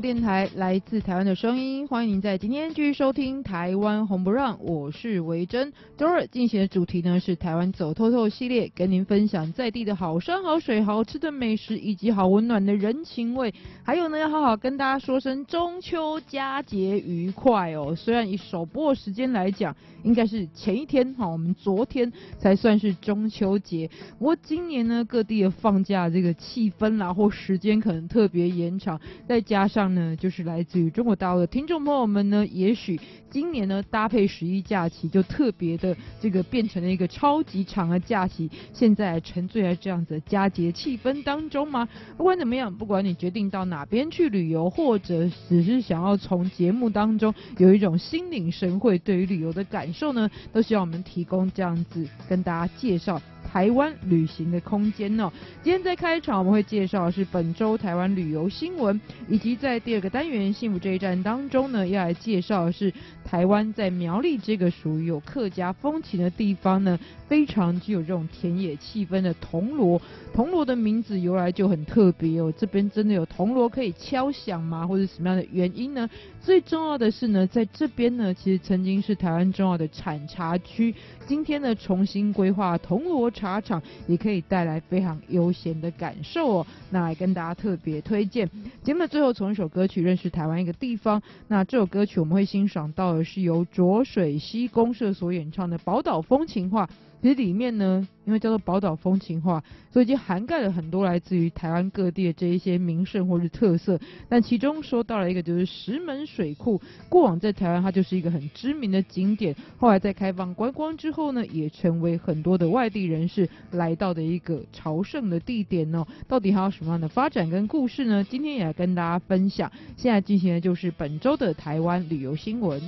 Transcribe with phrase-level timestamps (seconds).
[0.00, 5.72] 电台来自台湾的声音，欢迎您在今天继续收听《台湾红不让》，我是维珍。
[5.96, 13.52] 周二进行的主题呢是台湾走透透系列，跟您分享在地的好山好水、好吃的美食以及好温暖的人情味。
[13.82, 17.96] 还有呢，要好好跟大家说声中秋佳节愉快哦。
[17.96, 23.90] 虽然以首播时间来讲，应该是前一天哈，我们昨天才算是中秋节。
[24.18, 32.98] 不过今年呢，各地的放假这个气氛啦或时间可能特别延长，再加上呢，就是来自于中国大陆的听众朋友们呢，也许
[33.30, 38.50] 今年呢搭配十一假期，就特别的这个变成了一个超级长的假期。
[38.72, 41.88] 现在沉醉在这样子的佳节气氛当中吗？
[42.16, 53.20] 不管怎么样，不管你决定到哪边去旅游，或者只是想要从节目当中有一种心领神会对于旅游的感受呢，都希望我们提供这样子跟大家介绍。
[53.50, 55.32] 台湾旅行的空间哦，
[55.62, 62.92] 今天在开场我们会介绍的是本周台湾旅游新闻，以及在第二个单元幸福这一站当中呢，要来介绍的是
[63.24, 70.00] 台湾在苗栗这个属于有客家风情的地方呢，非常具有这种田野气氛的铜锣。
[70.34, 74.86] 铜锣的名字由来就很特别哦，这边真的有铜锣可以敲响吗？
[74.86, 76.08] 或者什么样的原因呢？
[76.40, 80.94] 最重要的是呢，在这边呢，其实曾经是台湾重要的产茶区，
[81.26, 83.30] 今天呢重新规划铜锣。
[83.38, 86.66] 茶厂也可以带来非常悠闲的感受哦。
[86.90, 88.50] 那来跟大家特别推荐
[88.82, 91.22] 节目的最后，从一首歌曲认识台湾一个地方。
[91.46, 96.86] 那这首歌曲我们会欣赏到的是由浊水溪公社所演唱的《宝岛风情画》。
[97.20, 99.62] 其实里面呢，因为叫做宝岛风情画，
[99.92, 103.98] 所以已经涵盖了很多来自于台湾各地的这一些名胜或是特色。
[104.28, 116.06] 但其中说到了一个就是石门水库，过往在台湾它就是一个很知名的景点，后来在开放观光之后呢，也成为很多的外地人士来到的一个朝圣的地点哦。
[116.28, 118.22] 到底还有什么样的发展跟故事呢？
[118.22, 119.70] 今天也来跟大家分享。
[119.96, 122.80] 现在进行的就是本周的台湾旅游新闻。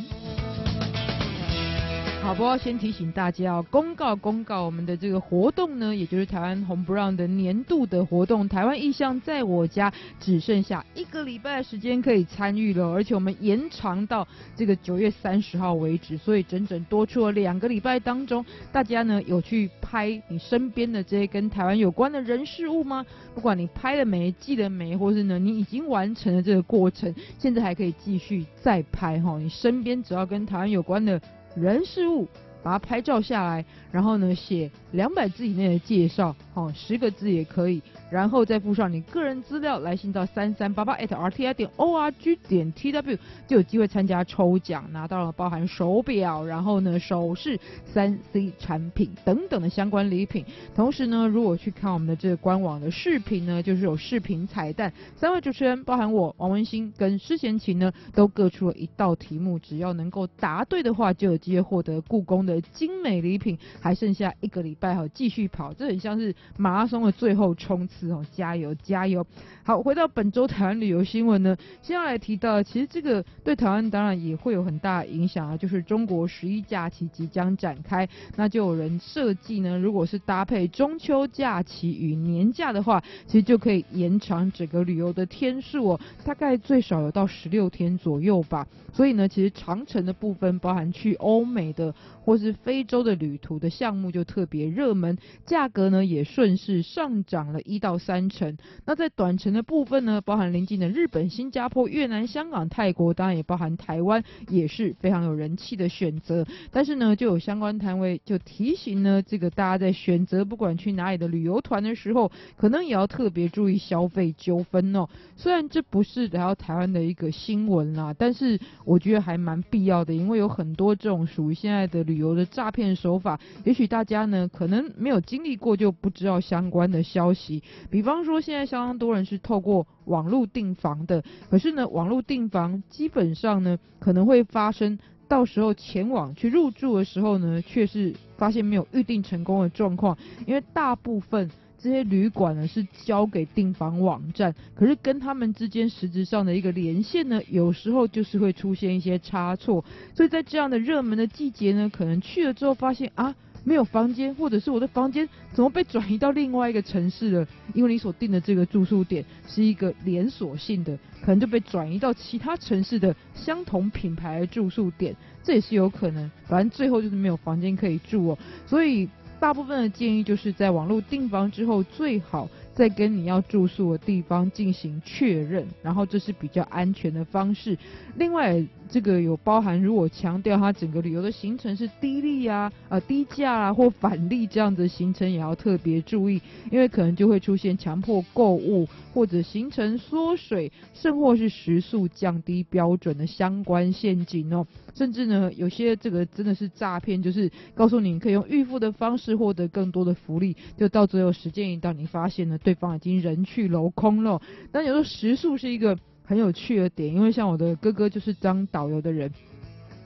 [2.23, 23.05] 好，不要先提醒大家哦，公告公告，我们的这个活动呢，也就是台湾红不让的年度的活动，台湾意象在我家，只剩下一个礼拜的时间可以参与了，而且我们延长到这个九月三十号为止，所以整整多出了两个礼拜当中，大家呢有去拍你身边的这些跟台湾有关的人事物吗？
[23.35, 31.19] 不管你拍了没，记得没，或是呢你已经完成了这个过程，现在还可以继续再拍哈，你身边只要跟台湾有关的。
[31.55, 32.29] 人事物，
[32.63, 37.83] 把它拍照下来，然后呢写两百字以内的介绍，哦，十个字也可以。
[38.11, 50.45] 然后再附上你个人资料，来信到三三八八 at @rti 点 org 点 tw，就有机会参加抽奖，拿到了包含手表，然后呢首饰、三 C 产品等等的相关礼品。
[50.75, 63.57] 同时呢，如果去看我们的这个官网的视频呢，就是有视频彩蛋，三位主持人包含我王文兴跟施贤琴呢，都各出了一道题目，只要能够答对的话，就有机会获得故宫的精美礼品。
[63.81, 68.00] 还剩下一个礼拜哈，继续跑，这很像是马拉松的最后冲刺。
[68.09, 69.27] 哦，加油加油！
[69.63, 88.67] 好，回到本周台湾旅游新闻呢，先要来提到，其实这个对台湾当然也会有很大影响啊，就是中国十一假期即将展开，那就有人设计呢，如果是搭配中秋假期与年假的话，其实就可以延长整个旅游的天数哦，大概最少有到十六天左右吧。
[88.93, 91.95] 所以呢，其实长程的部分，包含去欧美的
[92.25, 98.57] 或是非洲的旅途的项目就特别热门，价格呢也顺势上涨了一到到三成。
[98.85, 106.47] 那在短程的部分呢，包含临近的日本、新加坡、越南、香港、泰国，当然也包含台湾，也是非常有人气的选择。
[106.71, 115.09] 但是呢，就有相关摊位就提醒呢，这个大家在选择不管去哪里的旅游团的时候，可能也要特别注意消费纠纷哦。
[115.37, 127.63] 虽然这不是来到台湾的一个新闻啦，但是我觉得还蛮必要的，因为有很多这种属于现在的旅游的诈骗手法，也许大家呢可能没有经历过，就不知道相关的消息。
[127.89, 134.99] 比方说，现在相当多人是透过网络订房的，可是呢，网络订房基本上呢可能会发生，
[135.29, 141.51] 到时候前往去入住的时候呢，却是发现没有预订成功的状况，因为大部分。
[141.83, 149.83] 这些旅馆呢是交给订房网站，可是跟他们之间实质上的一个连线呢，有时候就是会出现一些差错，
[150.15, 153.35] 所以在这样的热门的季节呢，可能去了之后发现啊。
[153.65, 157.47] 没有房间，或者是我的房间怎么被转移到另外一个城市了？
[157.75, 166.31] 因为你所定的这个住宿点是一个连锁性的，可能就被转移到其他城市的相同品牌的住宿点，这也是有可能。
[166.47, 169.09] 反正最后就是没有房间可以住哦，所以
[169.39, 172.49] 大部分的建议就是在网络订房之后，最好
[172.81, 177.77] 再跟你要住宿的地方进行确认，然后这是比较安全的方式。
[178.17, 186.41] 另外，这个有包含，如果强调它整个旅游的行程是低利啊、呃低价啊或返利这样的行程，也要特别注意，
[186.71, 194.67] 因为可能就会出现强迫购物或者行程缩水，甚或是食宿降低标准的相关陷阱哦。
[194.95, 204.41] 甚至呢，有些这个真的是诈骗，就是告诉你可以用预付的方式获得更多的福利，就到最后时间一到，你发现了对对方已经人去楼空了。
[204.71, 205.99] 但有时候食宿是一个。
[206.23, 209.29] 很有趣的点，因为像我的哥哥就是当导游的人。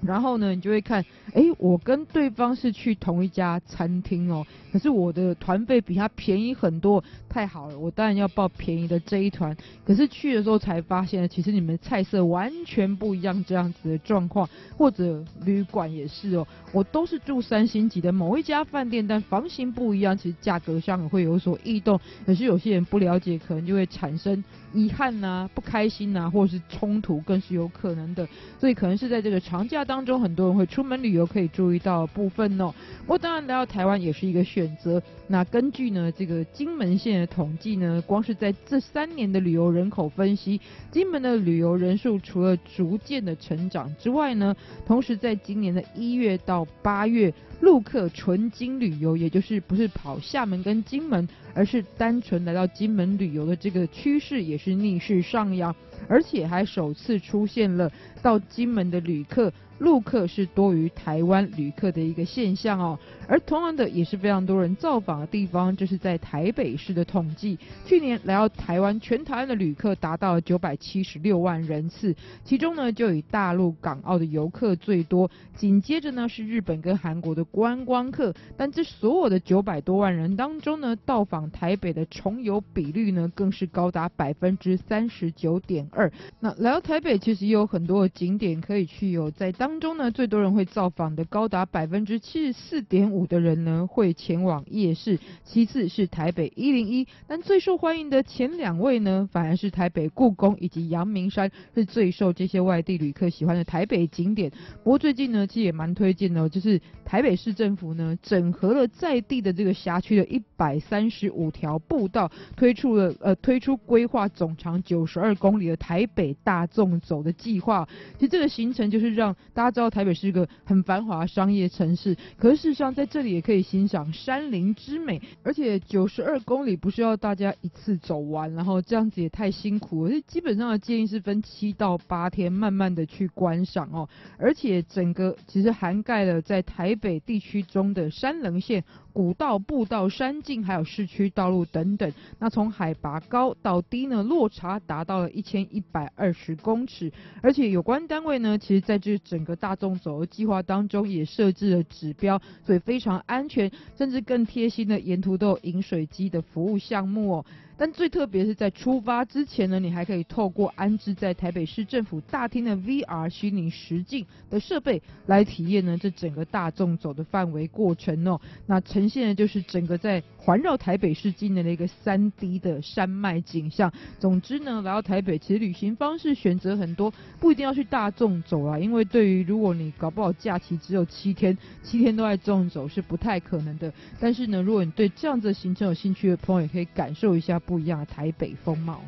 [0.04, 9.56] 然后呢，你就会看，哎，我跟对方是去同一家餐厅哦，可是我的团费比他便宜很多，太好了，我当然要报便宜的这一团。
[9.84, 21.98] 可是去的时候才发现，其实你们菜色完全不一样，这样子的状况，或者旅馆也是哦，我都是住三星级的某一家饭店，但房型不一样，其实价格上会有所异动。
[22.26, 24.44] 可是有些人不了解，可能就会产生
[24.74, 28.28] 遗憾呐、不开心呐、或者是冲突，更是有可能的。
[28.60, 30.04] 所以可能是在这个长假当。
[30.04, 32.74] 中很多人会出门旅游，可以注意到部分哦。
[33.06, 35.02] 不过当然来到台湾也是一个选择。
[35.26, 40.60] 那根据呢这个金门县的统计呢，光是在这三年的旅游人口分析，
[40.90, 44.54] 金门的旅游人数除了逐渐的成长之外呢，
[44.84, 47.32] 同时在今年的一月到八月，
[47.62, 55.76] 陆客纯金旅游，也就是不是跑厦门跟金门，而是单纯来到金门旅游的这个趋势也是逆势上扬，
[56.08, 59.52] 而且还首次出现了到金门的旅客。
[59.78, 86.10] 陆客是多于台湾旅客的一个现象哦，而同样的也是非常多人造访的地方，就是在台北市的统计，去年来到台湾全台湾的旅客达到了九百七十六万人次，其中呢就以大陆港澳的游客最多，紧接着呢是日本跟韩国的观光客，但这所有的九百多万人当中呢，到访台北的重游比率呢更是高达百分之三十九点二。
[86.40, 95.18] 那来到台北其实也有很多景点可以去有在当中呢，最多人会造访的高达百分之七十四点五的人呢，会前往夜市。
[95.42, 104.50] 其次是台北一零一，但最受欢迎的前两位呢，反而是台北故宫以及阳明山，是最受这些外地旅客喜欢的台北景点。
[104.82, 117.88] 不过最近呢，其实也蛮推荐的，就是台北市政府呢，整合了在地的这个辖区的一百三十五条步道，推出了呃推出规划总长九十二公里的台北大纵走的计划。
[118.18, 130.10] 其实这个行程就是让大家知道台北是一个很繁华商业城市，可是事实上在这里也可以欣赏山林之美，而且九十二公里不需要大家一次走完，然后这样子也太辛苦了。
[130.10, 134.08] 所以基本上的建议是分七到八天，慢慢的去观赏哦。
[134.38, 138.84] 而且整个其实涵盖了在台北地区中的山棱线。
[139.14, 142.12] 古道、步道、山径，还有市区道路等等。
[142.40, 147.12] 那从海拔高到低呢，落差达到了一千一百二十公尺。
[147.40, 157.46] 而且有关单位呢，其实在这整个大众走的计划当中也设置了指标，所以非常安全，甚至更贴心的沿途都有饮水机的服务项目哦。
[157.76, 168.40] 但最特别是在出发之前呢，你还可以透过安置在台北市政府大厅的 VR 虚拟实境的设备来体验呢这整个大众走的范围过程哦。
[168.66, 173.92] 那呈现的就是整个在环绕台北市境内的一个三 D 的山脉景象。
[174.20, 178.78] 总之呢，来到台北其实旅行方式选择很多，不一定要去大众走啊。
[178.78, 183.92] 因为对于如果你搞不好假期只有七天，七天都在纵走是不太可能的。
[184.20, 187.60] 但是呢，如果你对这样子的行程有兴趣的朋友，也可以感受一下。
[187.64, 189.00] 不一样的台北风貌。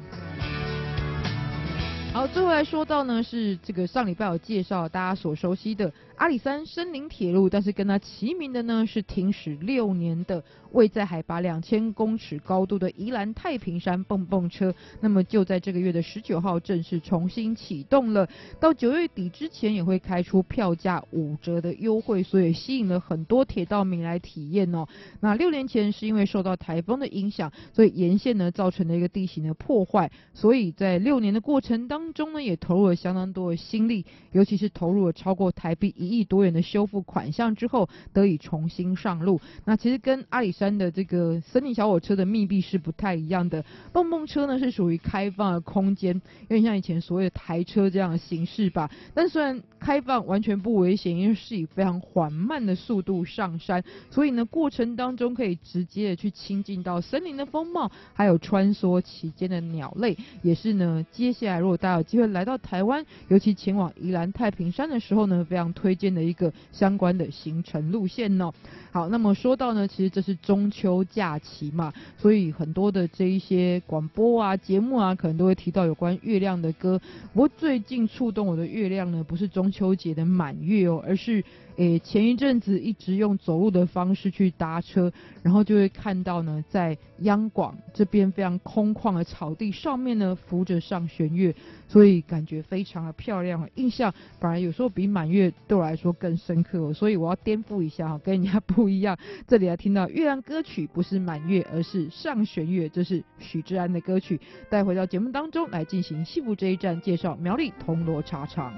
[2.17, 5.93] 好，最后来说到呢，是这个上礼拜有介绍大家所熟悉的。
[6.17, 10.43] 阿里山森林铁路，但是跟它齐名的呢是停驶六年的
[10.73, 18.27] 位在海拔两千公尺高度的宜兰太平山蹦蹦车，那么就在这个月的十九号正式重新启动了，
[18.59, 24.87] 到九月底之前也会开出票价五折的优惠，所以吸引了很多铁道迷来体验哦。
[25.21, 36.17] 那六年前是因为受到台风的影响，所以沿线呢造成了一个地形的破坏，所以在六年的过程当中呢，也投入了相当多的心力，尤其是投入了超过台币一。
[36.17, 39.39] 亿多元的修复款项之后，得以重新上路。
[39.67, 46.15] 那其实跟阿里山的这个森林小火车的密闭是不太一样的，蹦蹦车呢是属于开放的空间，
[46.49, 48.91] 有点像以前所谓的台车这样的形式吧。
[49.13, 68.53] 但虽然开放完全不危险，因为是以非常缓慢的速度上山，所以呢过程当中可以直接的去亲近到森林的风貌，还有穿梭其间的鸟类，也是呢接下来如果大家有机会来到台湾，尤其前往宜兰太平山的时候呢，非常推荐的一个相关的行程路线哦。
[68.93, 77.01] 好，那么说到呢，其实这是中秋假期嘛，所以很多的这一些广播啊、节目啊，可能都会提到有关月亮的歌。
[77.33, 81.45] 不过最近触动我的月亮呢，不是中秋节的满月哦，而是。
[81.77, 91.55] 诶，前一阵子一直用走路的方式去搭车，然后就会看到呢，在央广这边非常空旷的草地上面呢，浮着上弦月，
[91.87, 93.69] 所以感觉非常的漂亮。
[93.75, 99.19] 印象反而有时候比满月对我来说更深刻，所以我要颠覆一下哈，跟人家 不一样。
[99.47, 104.41] 这里要听到月亮歌曲不是满月，而是上弦月，这是许志安的歌曲。
[104.71, 108.73] 带回到节目当中来进行幸福这一站介绍，苗栗铜锣茶厂。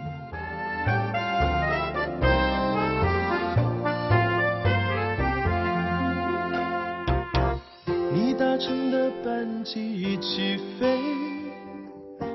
[8.39, 11.01] 搭乘的班机一起飞，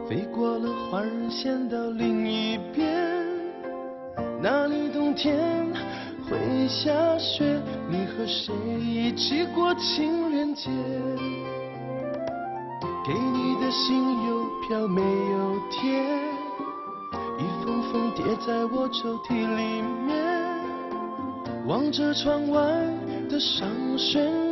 [0.06, 2.94] 飞过了环人线到另一边，
[4.42, 5.66] 那里冬天
[6.30, 7.58] 会下雪，
[7.90, 10.70] 你和谁一起过情人节？
[13.08, 16.04] 给你的信邮票没有贴，
[17.40, 20.14] 一封封叠在我抽屉里面，
[21.66, 22.60] 望着窗外
[23.30, 23.66] 的上
[23.98, 24.43] 弦。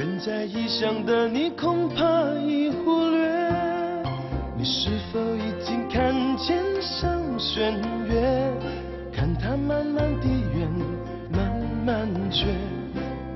[0.00, 2.02] 远在异乡的你恐怕
[2.38, 3.28] 已忽略
[4.56, 7.74] 你是否已经看见上弦
[8.08, 8.50] 月
[9.12, 10.66] 看它慢慢地圆
[11.30, 11.52] 慢
[11.84, 12.46] 慢缺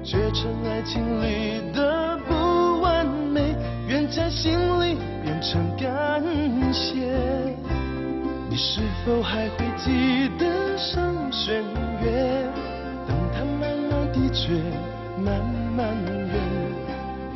[0.03, 3.55] 缺成爱情里的不完美
[3.87, 6.23] 圆在心里变成感
[6.73, 6.95] 谢
[8.49, 11.63] 你是否还会记得上弦
[12.01, 12.49] 月
[13.07, 14.55] 等它慢慢地缺
[15.23, 15.45] 慢
[15.77, 16.24] 慢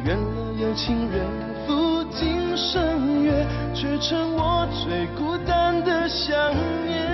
[0.08, 1.26] 原来有情人
[1.66, 6.50] 赴今生约却成我最孤单的想
[6.86, 7.07] 念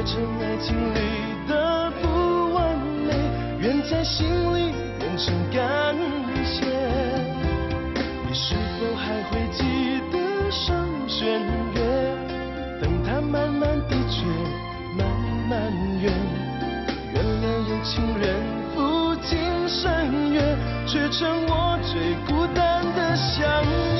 [0.00, 0.98] 爱情里
[1.46, 2.74] 的不完
[3.06, 3.12] 美，
[3.58, 5.94] 愿在心里变成感
[6.42, 6.64] 谢。
[8.26, 10.74] 你是否还会记得上
[11.06, 11.42] 弦
[11.74, 12.16] 月？
[12.80, 14.24] 等它慢慢的缺，
[14.96, 15.06] 慢
[15.50, 16.10] 慢圆。
[17.12, 18.40] 圆了有情人
[18.74, 20.40] 赴今生约，
[20.86, 23.99] 却成我最孤单的想念。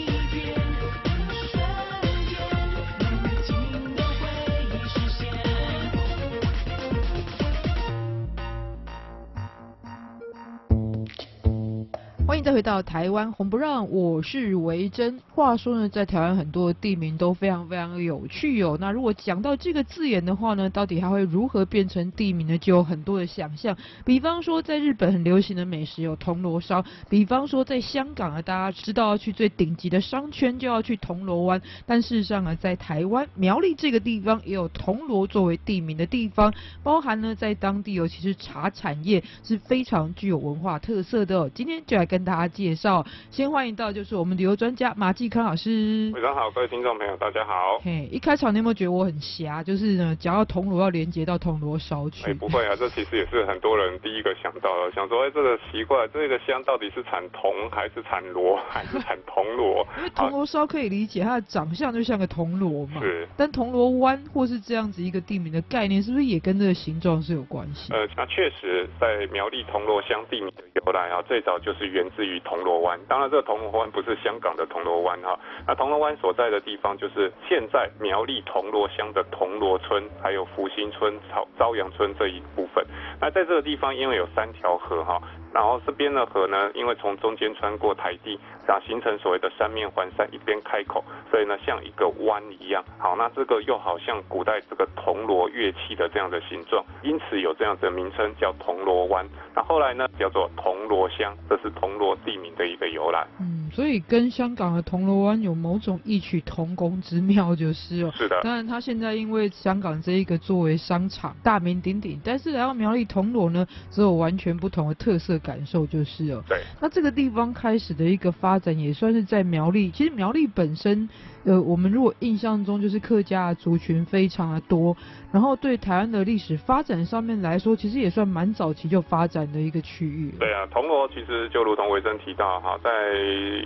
[12.43, 15.19] 再回到台湾红不让，我是维珍。
[15.35, 18.77] 话说呢，在台湾很多的地名都非常非常有趣哦。
[18.81, 22.57] 那如果讲到这个字眼的话呢，到底它会如何变成地名呢？
[22.57, 23.77] 就有很多的想象。
[24.05, 31.61] 比方说，在日本很流行的美食有铜锣烧；比方说，在香港啊，大家知道要去最顶级的商圈就要去铜锣湾。
[31.85, 41.47] 但事实上啊，在台湾苗栗这个地方也有铜锣作为地名的地方，包含呢，在当地尤其是茶产业是非常具有文化特色的。
[41.51, 42.21] 今天就来跟。
[42.21, 46.09] 跟大家介绍，先欢迎到就是我们旅游专家马继康老师。
[46.13, 47.77] 晚上好，各位听众朋友，大家好。
[47.83, 49.61] 嘿，一开场你有没有觉得我很瞎？
[49.61, 52.31] 就是呢，讲到铜锣要连接到铜锣烧去。
[52.31, 59.85] 哎，不会啊，这其实也是很多人第一个想到的，想说，哎，这个奇怪，这个香到底是产铜还是产锣 还是产铜锣？
[59.97, 63.01] 因为铜锣烧可以理解，它的长相就像个铜锣嘛。
[63.01, 63.27] 是。
[63.35, 67.91] 但铜锣湾或是这样子一个地名的概念，是不是也跟这个形状是有关系？
[67.91, 72.99] 呃，那确实，在苗栗铜锣乡地名的由来啊，最早就是源自于铜锣湾。
[73.07, 75.37] 当然，这个铜锣湾不是香港的铜锣湾哈，
[75.67, 82.85] 那铜锣湾所在的地方就是现在苗栗铜锣乡的铜锣村，还有福兴村、朝朝阳村这一部分。
[83.19, 85.21] 那在这个地方，因为有三条河哈。
[85.53, 88.39] 然后这边的河呢，因为从中间穿过台地，
[88.71, 92.81] 然后形成所谓的三面环山，一边开口，所以呢像一个弯一样。
[92.97, 99.27] 好，那这个又好像古代这个铜锣乐器的这样的形状，因此有这样的名称叫铜锣湾。
[99.53, 103.27] 那后来呢叫做铜锣乡，这是铜锣地名的一个由来。
[103.41, 108.13] 嗯，所以跟香港的铜锣湾有某种异曲同工之妙，就是哦。
[108.15, 108.39] 是的。
[108.41, 115.37] 当然，它现在因为香港这一个作为商场大名鼎鼎，但是来到苗栗铜锣呢，只有完全不同的特色。
[115.41, 119.91] 感受就是哦，对，那这个地方开始的一个发展也算是在苗栗。
[119.91, 121.09] 其实苗栗本身，
[121.43, 124.95] 呃，我们如果印象中就是客家族群非常的多，
[125.31, 130.33] 然后对台湾的历史发展上面来说，其实也算蛮早期就发展的一个区域。
[130.39, 132.89] 对啊，铜锣其实就如同维珍提到哈，在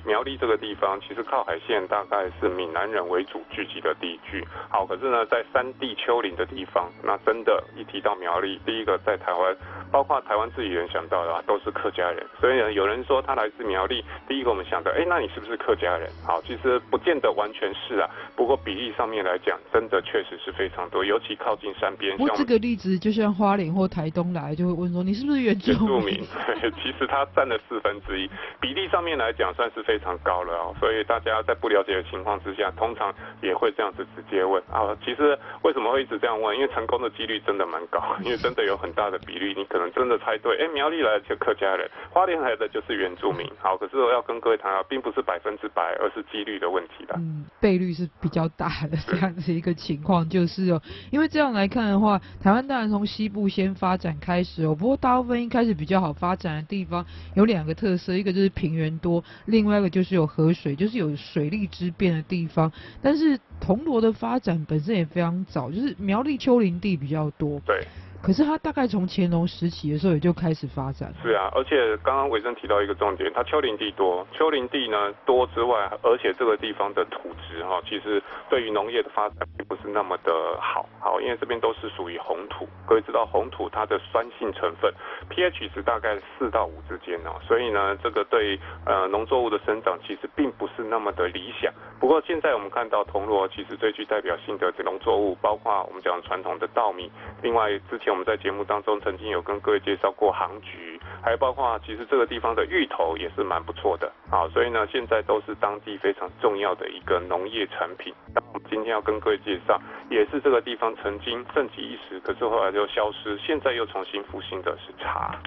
[0.05, 4.45] 苗栗这个地方，其实靠海线大概是闽南人为主聚集的地区。
[4.69, 9.55] 好，可是呢，在山地丘陵的地方，那真的，一提到苗栗，第一个在台湾，
[9.91, 12.25] 包括台湾自己人想到的啊，都是客家人。
[12.39, 16.09] 所以呢，有人说他来自苗栗，第一个我们想到，哎，那你是不是客家人？
[16.25, 18.09] 好，其实不见得完全是啊。
[18.35, 22.15] 不过比例上面来讲，真的确实是非常多，尤其靠近山边。
[22.17, 25.77] 我这个例子就像花莲或台东来，就会问说你是不是原住民？
[25.79, 30.75] 原住民，其实他占了四分之一，比例上面来讲算是非常高了哦。
[30.79, 34.95] 所以大家在不了解的情况之下，通常也会这样子直接问啊。
[35.03, 36.55] 其实为什么会一直这样问？
[36.55, 43.45] 因为成功的几率真的蛮高，因为真的有很大的比例，你可能真的猜对，哎，苗栗来的就客家人，花莲来的就是原住民。
[43.59, 47.15] 好，可是我要跟各位谈啊，并不是百分之百，而是几率的问题的。
[47.17, 62.71] 嗯，倍率是比较大的这样子一个情况，就是哦，因为这样来看的话，台湾当然从西部先发展开始哦，不过大部分一开始比较好发展的地方有两个特色，一个就是平原多，另外一个就是有河水，就是有水利之便的地方。
[63.01, 67.59] 但是铜锣的发展本身也非常早，就是苗栗丘陵地比较多。
[67.65, 67.87] 对。
[68.25, 71.13] 可是它大概从乾隆时期的时候也就开始发展。
[71.21, 82.67] 是啊，而且刚刚维生提到一个重点，它丘陵地多，丘陵地呢多之外，而且这个地方的土质哈，其实对于农业的发展并不是那么的好，好，因为这边都是属于红土。
[82.87, 84.91] 各位知道红土它的酸性成分
[85.29, 91.71] pH 值大概四到五之间哦，所以呢，这个对呃农作物的生长其实并不是那么的理想。
[91.99, 97.11] 不过现在我们看到铜锣其实最具代表性的这农作物，包括我们讲传统的稻米，
[97.43, 98.14] 另外之前。
[98.15, 108.13] 我们在节目当中曾经有跟各位介绍过杭菊，还有包括其实这个地方的芋头也是蛮不错的啊，所以呢，现在都是当地非常重要的一个农业产品。
[108.33, 109.77] 那我们今天要跟各位介绍，
[110.09, 115.37] 也是这个地方曾经盛极一时，可是后来就消失，现在又重新复兴的是茶。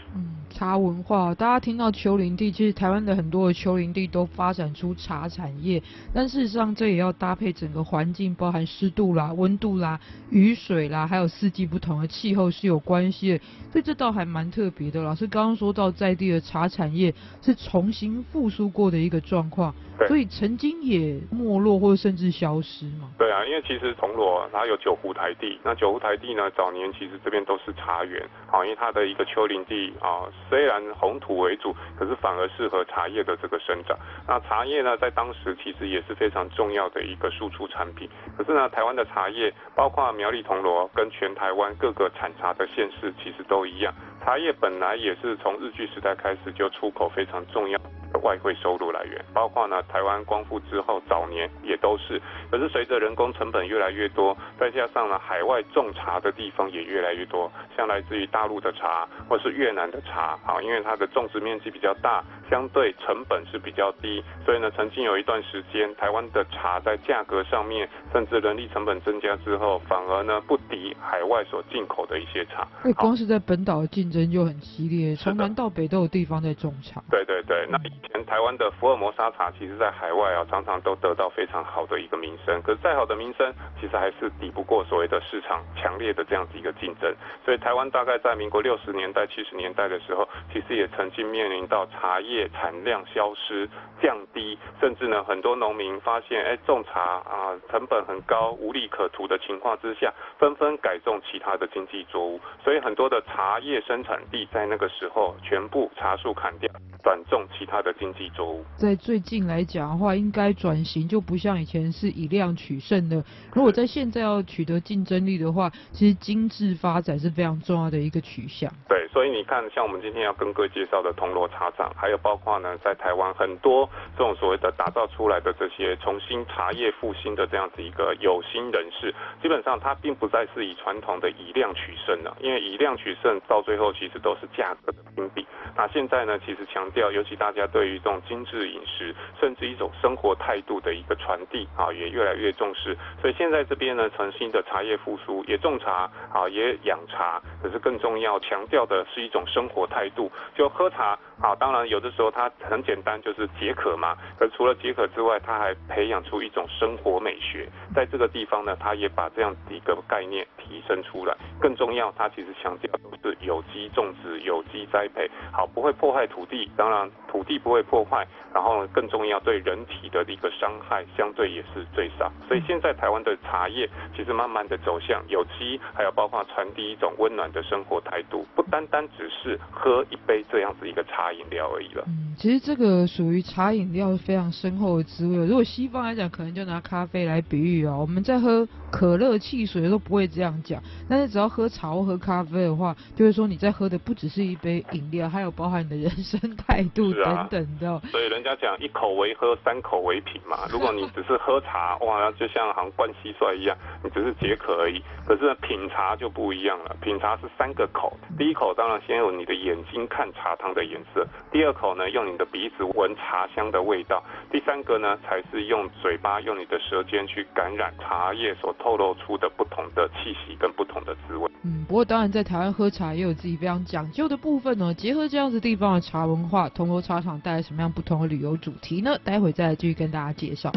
[0.51, 5.83] 茶文化，大家听到丘陵地，其实台湾的很多的丘陵地都发展出茶产业，
[6.13, 13.39] 但事实上这也要搭配整个环境，包含湿度啦、温度啦、雨水啦，还有四季不同的气候是有关系的，
[13.71, 15.03] 所以这倒还蛮特别的。
[15.03, 19.75] 老师刚刚说到在地的茶产业是重新复苏过的一个状况。
[20.07, 23.11] 所以曾经也没落或者甚至消失嘛？
[23.19, 33.97] 对啊，因为其实铜锣它有九湖台地，那九湖台地呢，早年其实这边都是茶园，好，因为它的一个丘陵地啊，虽然红土为主，可是反而适合茶叶的这个生长。
[34.27, 38.09] 那茶叶呢，在当时其实也是非常重要的一个输出产品。
[38.37, 43.93] 可是呢，台湾的茶叶，包括苗栗铜锣跟全台湾各个产茶的县市，其实都一样。
[44.29, 47.79] 茶叶本来也是从日据时代开始就出口非常重要
[48.12, 52.21] 的外汇收入来源，包括呢台湾光复之后早年也都是。
[52.51, 72.67] 可是随着人工成本越来越多，再加上呢海外种茶的地方也越来越多，像来自于大陆的茶或是越南的茶，啊，因为它的种植面积比较大，相对成本是比较低，所以呢曾经有一段时间台湾的茶在价格上面，甚至人力成本增加之后，反而呢不敌海外所进口的一些茶。
[72.83, 77.02] 那光是在本岛的竞争就很激烈，从南到北都有地方在种茶。
[77.11, 82.61] 对对对，那以前台湾的福尔摩沙茶，其实在海外啊常常都得到非常好的一个名声。
[82.62, 87.14] 可是再好的名声，其实还是抵不过所谓的市场强烈的这样子一个竞争。
[87.44, 93.68] 所以台湾大概在民国六十年代、七十年代的时候，其实也曾经面临到茶叶产量消失、
[94.00, 102.40] 降低，甚至呢很多农民发现，哎，种茶啊成本很高、无利可图的情况之下，纷纷改种其他的经济作物。
[102.62, 106.71] 所以很多的茶叶生产地在那个时候全部茶树砍掉，
[107.03, 108.65] 转种其他的经济作物。
[108.77, 113.25] 在最近来讲的话，应该转型就不像以前是以量取胜的。
[113.53, 118.71] 如果在现在要取得竞争力的话，其实精致发展是非常重要的一个取向。
[118.89, 135.47] 对，所以你看，像我们今天要跟各位介绍的铜锣茶厂，还有包括呢，在台湾很多这种所谓的打造出来的这些重新茶叶复兴的这样子一个有心人士，基本上他并不再是以传统的以量取胜了，因为以量取胜到最后其实都是价格的评比。
[135.77, 142.96] 那现在呢，其实强调，尤其大家对于这种精致饮食，甚至一种生活态度的一个传递啊，也越来越重视。
[143.20, 151.18] 所以现在这边呢，重新的茶叶复苏，也种茶啊，也养茶，可是更重要强调的是一种生活态度，就喝茶。
[151.40, 154.16] 啊，当然有的时候它很简单，就是解渴嘛。
[154.37, 157.68] 可除了解渴之外，它还培养出一种生活美学。
[157.94, 161.37] 在这个地方呢，它也把这样的一个概念提升出来。
[161.61, 166.68] 更重要，它其实强调的是有机种植、有机栽培，好，不会破坏土地。
[166.79, 172.33] 当然土地不会破坏，然后更重要，对人体的一个伤害相对也是最少。
[172.47, 173.87] 所以现在台湾的茶叶
[174.17, 181.29] 其实慢慢的走向有机，还有包括传递一种温暖的生活态度，不单单只是喝一杯这样子一个茶。
[181.29, 182.03] 饮料而已了。
[182.07, 185.47] 嗯，其实这个属于茶饮料非常深厚的滋味。
[185.47, 187.95] 如果西方来讲，可能就拿咖啡来比喻啊。
[187.95, 198.00] 我们在喝可乐、汽水都不会这样讲，但是只要喝茶或喝咖啡的话，就是说你在喝的不只是一杯饮料，还有包含你的人生态度等等的。
[198.11, 200.59] 所以人家讲一口为喝，三口为品嘛。
[200.70, 205.02] 如果你只是喝茶， 哇，就像好像灌蟋蟀一样，你只是解渴而已。
[205.26, 208.16] 可是品茶就不一样了，品茶是三个口。
[208.38, 211.26] 第一口当然先用你的眼睛看茶汤的颜色。
[211.50, 221.50] 第二口呢，用你的鼻子闻茶香的味道；第三个呢，才是用嘴巴、用你的舌尖去感染茶叶所透露出的不同的气息跟不同的滋味。
[221.64, 224.94] 嗯，不过当然在台湾喝茶也有自己非常讲究的部分呢。
[224.94, 229.18] 结合这样子地方的茶文化，铜锣茶厂带来什么样不同的旅游主题呢？
[229.23, 230.73] 待会再来继续跟大家介绍。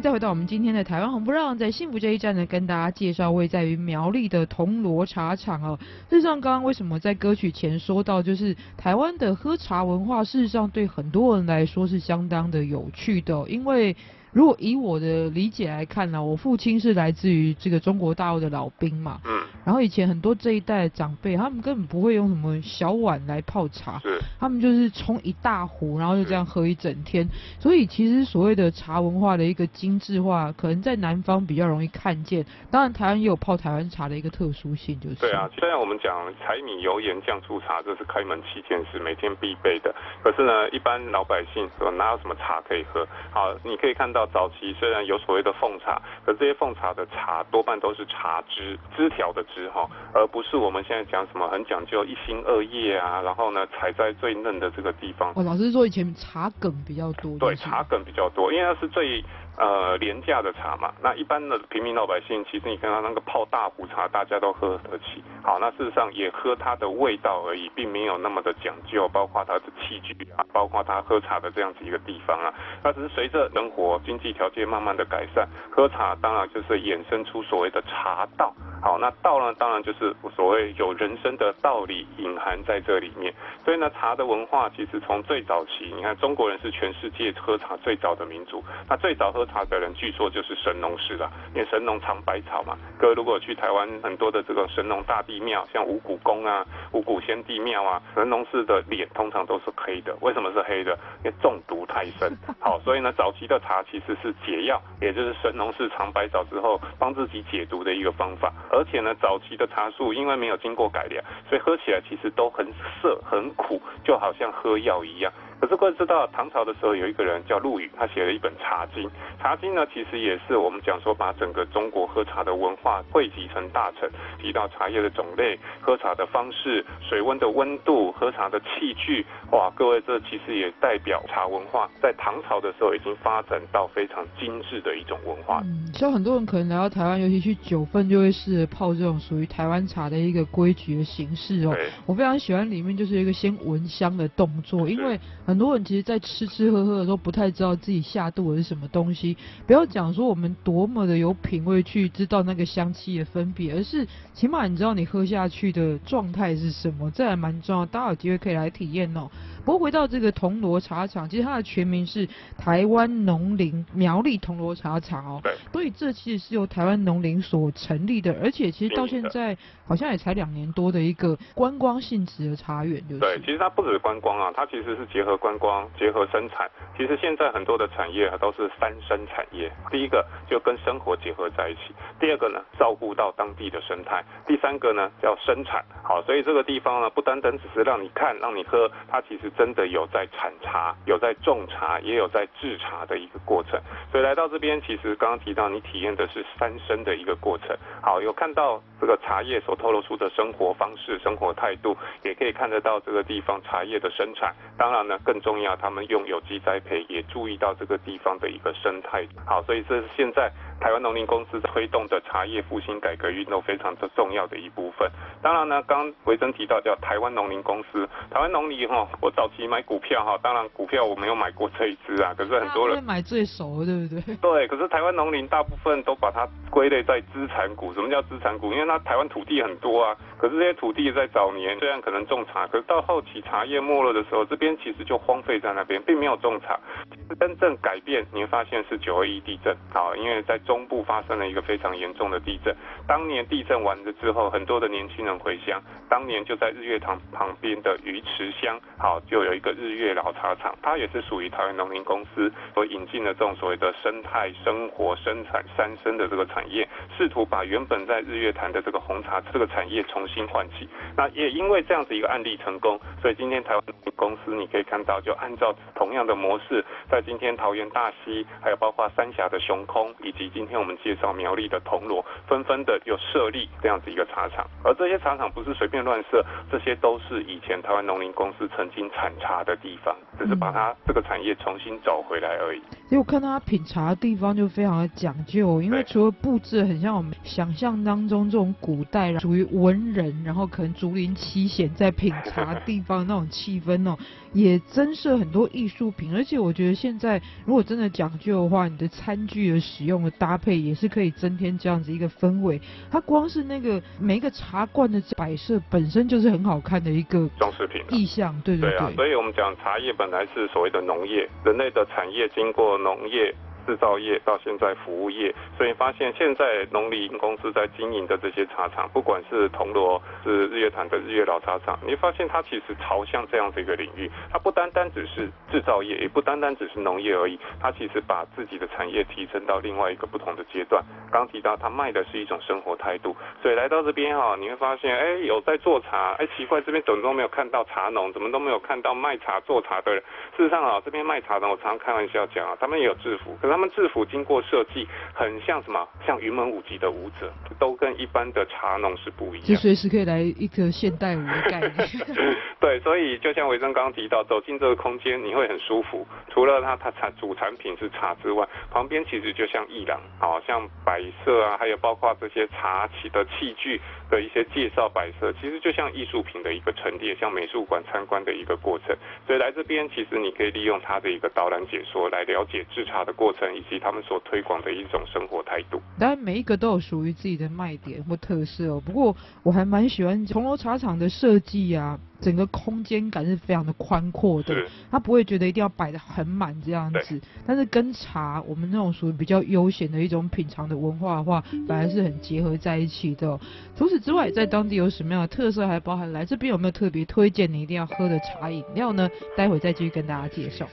[0.00, 5.78] 再回到我们今天的台湾红不让，在幸福这一站呢，跟大家介绍位在于苗栗的铜锣茶厂哦。
[6.08, 13.94] 事实上，刚刚为什么在歌曲前说到，就是台湾的喝茶文化，事实上对很多人来说是相当的有趣的，因为。
[14.32, 27.28] 如果以我的理解来看呢，我父亲是来自于这个中国大陆的老兵嘛，嗯，然后以前很多这一代的长辈，他们根本不会用什么小碗来泡茶，是，他们就是冲一大壶，然后就这样喝一整天。
[27.58, 32.46] 所以其实所谓的茶文化的一个精致化，可能在南方比较容易看见。
[32.70, 35.50] 当然，台湾也有泡台湾茶的一个特殊性，就是对啊。
[35.58, 39.92] 虽然我们讲柴米油盐酱醋茶，这是开门七件事，每天必备的。
[40.22, 43.04] 可是呢，一般老百姓说哪有什么茶可以喝？
[43.32, 44.19] 好，你可以看到。
[44.26, 55.32] 早期虽然有所谓的奉茶，可这些奉茶的茶多半都是茶枝枝条的枝哈，而不是我们现在讲什么很讲究一心二叶啊，然后呢采摘最嫩的这个地方。
[55.34, 57.38] 哦，老师说以前茶梗比较多。
[57.38, 59.24] 对，茶梗比较多，因为那是最。
[59.56, 65.22] 呃，廉价的茶嘛，那一般的平民老百姓，其实你看他那个泡大壶茶，大家都喝得起。
[65.42, 72.52] 好，那事实上也喝它的味道而已，并没有那么的讲究，包括它的器具啊，包括他喝茶的这样子一个地方啊。
[72.82, 78.54] 那只是随着生活经济条件慢慢的改善，喝茶当然就是衍生出所谓的茶道。
[78.82, 83.34] 好，那道呢，当然就是所谓有人生的道理隐含在这里面。
[83.62, 92.76] 所以呢，茶的文化其实从最早期，你看中国人是全世界喝茶最早的民族，那最早喝茶的人据说就是神农氏了，因为神农尝百草嘛。
[92.98, 100.16] 各位如果去台湾很多的这个神农大帝庙，像五谷宫啊、五谷先帝庙啊，神农氏的脸通常都是黑的。
[100.20, 100.96] 为什么是黑的？
[101.24, 102.32] 因为中毒太深。
[102.60, 108.52] 好，所以呢，早期的茶其实是解药，也就是神农氏尝百草之后帮自己解毒的一个方法。
[108.70, 112.66] 而且呢，早期的茶树因为没有经过改良，所以喝起来其实都很
[113.02, 115.32] 涩、很苦，就好像喝药一样。
[115.60, 119.04] 可是各位知道，唐朝的时候有一个人叫陆羽，他写了一本《茶经》。
[119.38, 124.08] 《茶经》呢，其实也是我们讲说把整个中国喝茶的文化汇集成大成，
[124.40, 129.24] 提到茶叶的种类、喝茶的方式、水温的温度、喝茶的器具。
[129.52, 135.60] 哇，各位，这其实也代表茶文化在唐朝的时候已经发展到非常精致的一种文化。
[135.66, 141.76] 嗯，像很多人可能来到台湾，尤其去九份，就会试着泡这种属于台湾茶的一个规矩的形式哦。
[142.06, 145.20] 我非常喜欢里面就是一个先闻香的动作，因为。
[145.50, 149.36] 很多人其实，在吃吃喝喝的时候，不太知道自己下肚的是什么东西。
[149.66, 157.84] 不要讲说我们多么的有品味去知道那个香气的分别，而是起码你知道你喝下去的状态是什么，这还蛮重要。
[157.84, 159.28] 大家有机会可以来体验哦。
[159.64, 165.40] 不过回到这个铜锣茶厂，其实它的全名是台湾农林苗栗铜锣茶厂哦。
[165.42, 165.52] 对。
[165.72, 173.20] 所以这其实是由台湾农林所成立的，而且其实到现在好像也才两年多的一个观光性质的茶园，就是。
[173.20, 176.68] 对，其实它不只是观光啊，它其实是结合观光、结合生产。
[176.96, 185.84] 其实现在很多的产业都是三生产业，第一个就跟生活结合在一起，第二个呢照顾到当地的生态，第三个呢叫生产。
[186.02, 189.49] 好，所以这个地方呢不单单只是让你看、让你喝，它其实。
[189.56, 193.80] 真的有在产茶，有在种茶，也有在制茶的一个过程。
[194.10, 197.76] 所以来到这边，其实刚刚提到你体验的是三生的一个过程。
[198.02, 204.54] 好，有看到这个茶叶所透露出的生活方式、生活态度，也可以看得到这个地方茶叶的生产。
[204.76, 209.26] 当然呢，更重要，他们用有机栽培，也注意到这个地方的一个生态。
[209.46, 210.50] 好，所以这是现在。
[210.80, 215.06] 台湾农林公司推动的茶叶复兴改革运动非常的重要的一部分。
[215.42, 224.36] 当然呢，刚维珍提到叫台湾农林公司，台湾农林哈，我早期买股票哈，当然股票我没有买过这一支啊，可是很多人买最熟，对不对？
[224.36, 227.94] 对，可是台湾农林大部分都把它归类在资产股。
[227.94, 228.70] 什么叫资产股？
[228.70, 236.78] 因为它台湾土地很多啊，可是这些土地在早年虽然可能种茶，可是到后期茶叶没落的时候，这边其实就荒废在那边，并没有种茶。
[237.10, 242.76] 其实真正改变，你会发现是九二一地震啊，因为在中部发生了一个非常严重的地震。
[243.08, 245.80] 当年地震完了之后，很多的年轻人回乡。
[246.10, 260.88] 当年就在日月潭旁边的鱼池乡，好，就有一个日月老茶厂，它也是属于台湾农林公司所引进的这种所谓的生态生活生产三生的这个产业，试图把原本在日月潭的这个红茶这个产业重新唤起。
[261.16, 270.96] 那也因为这样子一个案例成功，所以今天台湾农林公司你可以看到，就按照同样的模式，在今天桃园大溪，还有包括三峡的熊空，以及今天我们。
[271.02, 282.80] 介绍苗栗的铜锣，纷纷的有设立这样子一个茶厂，而这些茶厂不是随便乱设，这些都是以前台湾农林公司曾经产茶的地方，只是把它这个产业重新找回来而已。
[283.06, 294.16] 所以我看到他品茶的地方就非常的讲究，因为除了布置很像我们想象当中这种古代属于文人，然后可能竹林七贤在品茶的地方那种气氛哦，
[294.52, 296.34] 也增设很多艺术品。
[296.34, 302.80] 而且我觉得现在如果真的讲究的话，你的餐具的使用的搭配也是可以增添这样子一个氛围。
[303.10, 308.90] 它光是那个每一个茶罐的摆设本身就是很好看的一个装饰品意象，对对对。
[308.90, 313.54] 对啊，所以我们讲茶叶本来是所谓的农业，人类的产业经过农业。
[313.90, 331.02] 制造业到现在服务业，所以发现现在农林公司在经营的这些茶厂，不管是铜锣是日月潭的日月老茶厂，你发现它其实朝向这样的一个领域，它不单单只是制造业，也不单单只是农业而已，它其实把自己的产业提升到另外一个不同的阶段。
[331.32, 340.22] 刚提到它卖的是一种生活态度，所以来到这边哈，你会发现，哎，有在做茶，哎，奇怪，这边怎么都没有看到茶农，怎么都没有看到卖茶做茶的人。
[340.56, 346.06] 事实上啊，这边卖茶的，我常常开玩笑讲啊，他们也有制服，可是他们制服经过设计，很像什么？
[346.26, 349.66] 像云门舞集的舞者，都跟一般的茶农是不一样。
[349.66, 352.08] 就随时可以来一个现代舞的概念。
[352.78, 356.26] 对，所以就像维珍刚刚提到，走进这个空间你会很舒服。
[356.50, 369.14] 除了它它产主产品是茶之外，旁边其实就像艺廊，好像摆设啊，还有包括这些茶器的器具的一些介绍摆设，其实就像艺术品的一个陈列，像美术馆参观的一个过程。
[369.46, 376.00] 所以来这边，其实你可以利用它的一个导览解说来了解制茶的过程，以及他们所推广的一种生活态度。
[376.18, 379.02] 当然，每一个都有属于自己的卖点或特色哦。
[379.04, 382.18] 不过，我还蛮喜欢铜锣茶厂的设计啊。
[382.40, 384.74] 整个空间感是非常的宽阔的，
[385.10, 387.40] 他不会觉得一定要摆得很满这样子。
[387.66, 393.58] 但是跟茶，我们那种属于比较悠闲的一种品尝的文化的话，反而是很结合在一起的。
[393.96, 399.28] 除此之外，在当地有什么样的特色，还包含来这边有没有特别推荐你一定要喝的茶饮料呢？
[399.56, 400.86] 待会再继续跟大家介绍。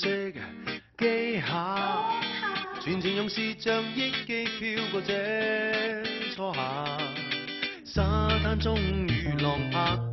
[0.00, 0.32] 识
[1.40, 2.20] 下，
[2.80, 6.04] 全程用视像忆记飘过这
[6.36, 6.98] 初夏，
[7.84, 10.07] 沙滩终于浪拍。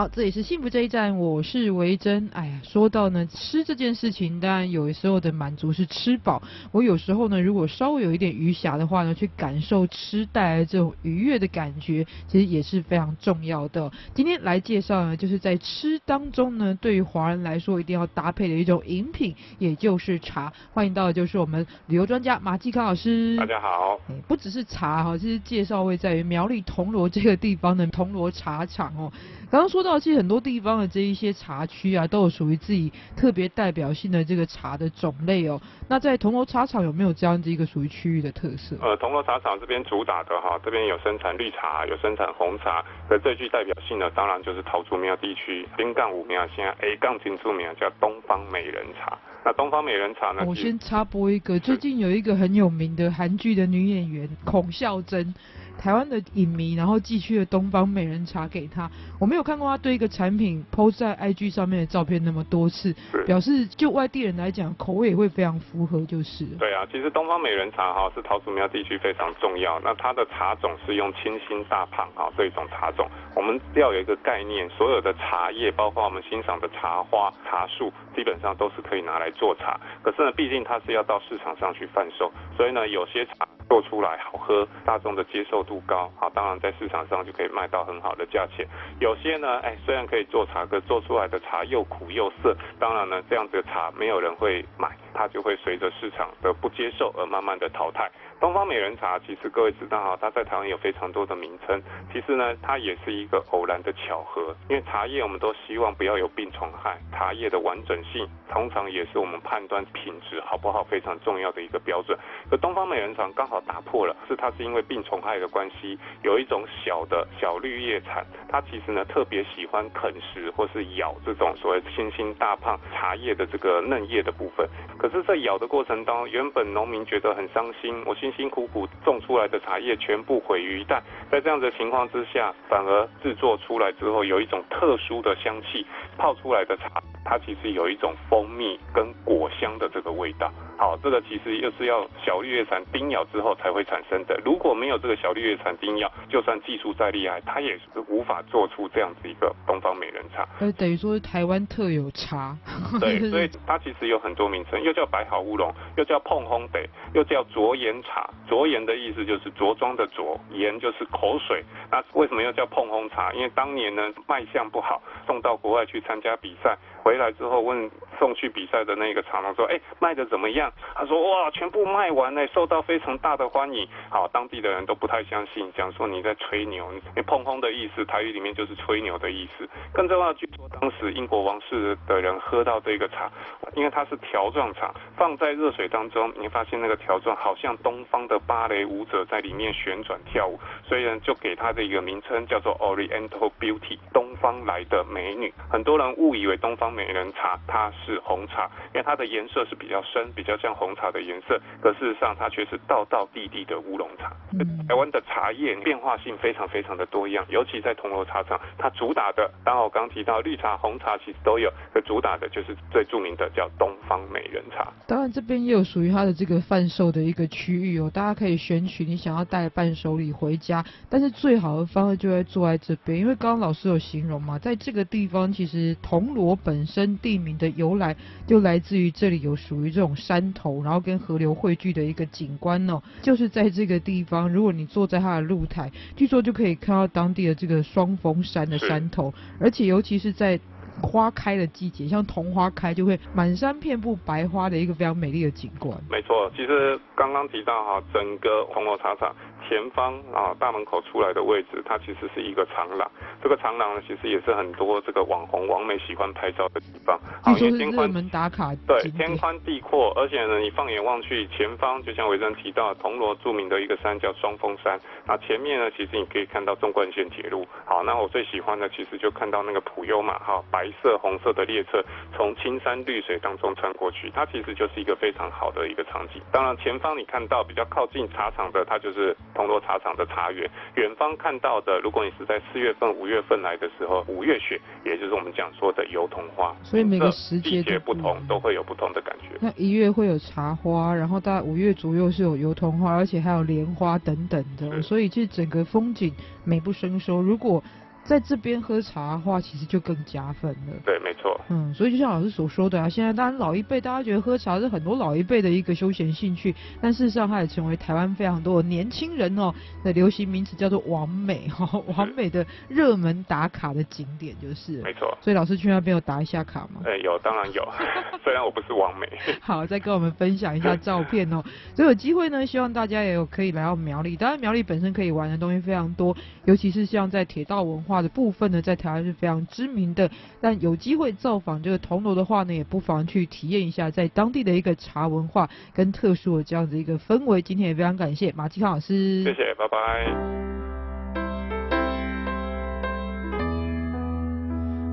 [0.00, 2.30] 好，这里是幸福这一站，我是维珍。
[2.32, 6.42] 哎呀，说到呢吃这件事情，当然有时候的满足是吃饱。
[6.72, 13.92] 我有时候呢，如果稍微有一点余暇的话呢，去感受吃带来这种愉悦的感觉，其实也是非常重要的。
[14.14, 20.50] 今天来介绍呢，就是在吃当中呢，对于华人来说一定要搭配的一种饮品，也就是茶。
[20.72, 23.36] 欢迎到的就是我们旅游专家马继康老师。
[23.36, 24.00] 大家好。
[24.08, 29.12] 哎，不只是茶哈，其实介绍会在于苗栗铜锣这个地方的铜锣茶厂哦。
[29.50, 35.60] 刚刚说到，其实很多地方的这一些茶区啊，都有属于自己特别代表性的这个茶的种类哦。
[35.88, 38.76] 那在铜锣茶厂有没有这样子一个属于区域的特色？
[38.80, 42.84] 呃，铜锣茶厂这边主打的哈，这边有生产绿茶，有生产红茶。
[43.10, 49.18] 那最具代表性的，当然就是桃竹苗地区滨杠五苗，现在 A 杠金竹苗叫东方美人茶。
[49.44, 50.44] 那东方美人茶呢？
[50.46, 55.34] 我先插播一个，最近有一个很有名的韩剧的女演员孔孝真。
[55.80, 58.90] 台湾的影迷，然后寄去了东方美人茶给他。
[59.18, 66.44] 我没有看过他对一个产品 PO 在 IG 上面的照片那么多次，表示就外地人来讲，口味也会非常符合，就是。
[66.58, 69.80] 对啊，其实东方美人茶哈是桃竹苗地区非常重要。
[69.80, 73.08] 那它的茶种是用清新大胖啊这一种茶种。
[73.34, 79.80] 我们要有一个概念，所有的茶叶，包括我们欣赏的茶花、茶树，基本上都是可以拿来做茶。
[80.02, 83.48] 可是呢，毕竟它是要到市场上去贩售，所以呢，有些茶。
[83.70, 88.66] 做出来好喝，大众的接受度高，好，当然在市场上就可以卖到很好的价钱。
[88.98, 98.10] 有些呢，哎，虽然可以做茶，可做出来的茶又苦又涩，当然呢，这样子的茶没有人会买，它就会随着市场的不接受而慢慢的淘汰。
[98.40, 101.78] 东方美人茶，其实各位知道哈，它在台湾有非常多的名称。
[102.10, 104.56] 其实呢，它也是一个偶然的巧合。
[104.70, 112.18] 因为茶叶我们都希望不要有病虫害，茶叶的完整性通常也是我们判断品质好不好非常重要的一个标准。
[112.48, 124.66] 可东方美人茶刚好打破了，是它是因为病虫害的关系，有一种小的小绿叶蝉，它其实呢特别喜欢啃食或是咬这种所谓青心大胖茶叶的这个嫩叶的部分。
[124.96, 128.29] 可是，在咬的过程当中，原本农民觉得很伤心，我心。
[128.32, 131.00] 辛苦苦种出来的茶叶全部毁于一旦，
[131.30, 140.50] 在这样的情况之下，反而制作出来之后有一种特殊的香气，泡出来的茶，它其实有一种蜂蜜跟果香的这个味道。
[140.80, 144.40] 好，这个其实又是要小绿叶蝉叮咬之后才会产生的。
[144.42, 150.48] 如果没有这个小绿叶蝉叮咬，就算技术再厉害，它也是无法做出这样子一个东方美人茶。
[150.58, 152.56] 呃，等于说是台湾特有茶。
[152.98, 156.78] 对，所以它其实有很多名称，又叫白毫乌龙，又叫碰烘茶，
[157.12, 158.30] 又叫浊盐茶。
[158.48, 161.62] 浊盐的意思就是着装的浊，盐就是口水。
[161.90, 163.30] 那为什么又叫碰烘茶？
[163.34, 166.74] 因为当年呢卖相不好，送到国外去参加比赛。
[167.02, 176.92] 回来之后问送去比赛的那个厂商说：“哎，卖的怎么样？”他说：“哇，全部卖完了，受到非常大的欢迎。”好，当地的人都不太相信，讲说你在吹牛。
[177.16, 179.66] 你椪烘的意思，台语里面就是吹牛的意思。
[179.94, 183.30] 更重要，据说当时英国王室的人喝到这个茶，
[183.74, 195.50] 因为它是条状茶，放在热水当中，你发现那个条状好像东方的芭蕾舞者在里面旋转跳舞，所以呢就给它的一个名称叫做 Oriental Beauty，东方来的美女。
[195.70, 196.89] 很多人误以为东方。
[196.92, 201.60] 美人茶它是红茶，因为它的颜色是比较深，比较像红茶的颜色。
[201.80, 204.32] 可事实上，它却是道道地地的乌龙茶。
[204.52, 214.92] 嗯、台湾的茶叶变化性非常非常的多样，尤其在铜锣茶厂，它主打的，当然我刚提到绿茶、红茶其实都有，可主打的就是最著名的叫东方美人茶。
[215.06, 220.84] 当然，这边也有属于它的这个贩售的一个区域哦，大家可以选取你想要带伴手礼回家。
[221.08, 226.79] 但是最好的方式就在坐在这边，因为刚刚老师有形容嘛，在这个地方其实铜锣本。
[226.80, 228.16] 本身地名的由来
[228.46, 240.58] 就来自于这里有属于这种山头，然后跟河流汇聚的一个景观哦，就是在这个地方，如果你坐在它的露台，据说就可以看到当地的这个双峰山的山头，而且尤其是在
[241.02, 245.94] 花开的季节，像桐花开，就会满山遍布白花的一个非常美丽的景观。
[246.10, 249.36] 没错，其实刚刚提到哈，整个铜锣茶厂
[249.68, 253.10] 前方啊大门口出来的位置，它其实是一个长廊。
[253.42, 257.18] 这个长廊呢，其实也是很多这个网红、网美喜欢拍照的地方。
[257.42, 258.74] 好，因为天宽门打卡。
[258.86, 264.98] 对，天宽地阔，而且呢，你放眼望去，前方就像维珍提到，铜锣著名的一个山叫双峰山。
[265.26, 267.66] 那前面呢，其实你可以看到纵贯线铁路。
[267.84, 272.02] 好，那我最喜欢的其实就看到那个普悠玛哈，白色、红色的列车
[272.36, 276.40] 从青山绿水当中穿过去，它其实就是一个非常好的一个场景。
[276.52, 280.68] 当然，前方你看到比较靠近茶厂的，它就是铜锣茶厂的茶园。
[280.94, 289.56] 远方看到的，如果你是在四月份、五月份来的时候，五月雪，也就是我们讲说的油桐花，所以每个时节不同，都会有不同的感觉。
[289.60, 296.34] 那一月会有茶花，然后大概五月左右是有油桐花，而且还有莲花等等的，所以这整个风景
[296.64, 297.40] 美不胜收。
[297.40, 297.82] 如果
[298.30, 300.94] 在这边喝茶的话，其实就更加分了。
[301.04, 301.60] 对，没错。
[301.68, 309.74] 嗯，所以就像老师所说的啊，现在当然老一辈大家觉得喝茶是很多老一辈的一个休闲兴趣，但事实上它也成为台湾非常多的年轻人哦
[310.04, 315.02] 的流行名词，叫做王美哈、哦， 完美的热门打卡的景点就是。
[315.02, 315.36] 没错。
[315.40, 317.00] 所以老师去那边有打一下卡吗？
[317.04, 317.82] 哎，有，当然有。
[318.44, 319.28] 虽然我不是王美。
[319.60, 321.60] 好，再跟我们分享一下照片哦。
[321.96, 324.36] 所以有机会呢，希望大家也有可以来到苗栗。
[324.36, 330.30] 当然苗栗本身可以玩的东西非常多，尤其是像在铁道文化的部分呢，在台湾是非常知名的。
[330.60, 337.62] 但有机会造访这个铜锣的话呢，也不妨去体验一下在当地的一个茶文化跟特殊的这样子一个氛围。
[337.62, 339.98] 今天也非常感谢马继康老师，谢谢，拜拜。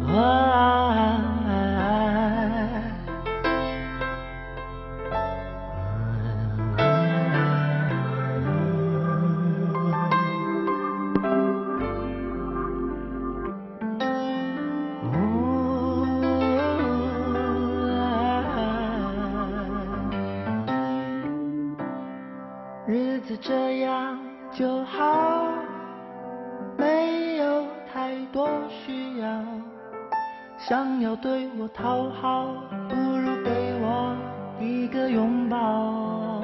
[0.07, 0.86] 啊
[30.67, 32.47] 想要对我讨好，
[32.89, 34.13] 不如给我
[34.59, 36.43] 一个拥抱